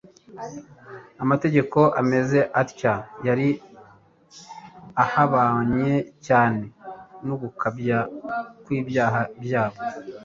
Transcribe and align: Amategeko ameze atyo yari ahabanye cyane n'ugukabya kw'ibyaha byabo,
Amategeko 1.23 1.79
ameze 2.01 2.39
atyo 2.61 2.93
yari 3.27 3.49
ahabanye 5.03 5.93
cyane 6.27 6.61
n'ugukabya 7.25 7.99
kw'ibyaha 8.63 9.21
byabo, 9.43 9.79